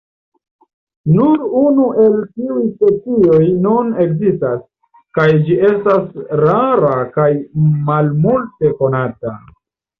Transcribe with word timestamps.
Nur 1.17 1.43
unu 1.59 1.89
el 2.05 2.15
tiuj 2.37 2.63
specioj 2.71 3.43
nun 3.67 3.93
ekzistas, 4.07 4.65
kaj 5.19 5.29
ĝi 5.51 5.61
estas 5.71 6.19
rara 6.47 6.97
kaj 7.15 7.31
malmulte 7.93 8.77
konata. 8.85 9.39